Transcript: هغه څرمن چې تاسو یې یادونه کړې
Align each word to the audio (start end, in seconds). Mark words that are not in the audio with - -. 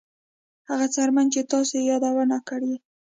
هغه 0.69 0.85
څرمن 0.95 1.25
چې 1.33 1.41
تاسو 1.51 1.73
یې 1.79 1.83
یادونه 1.91 2.37
کړې 2.49 2.73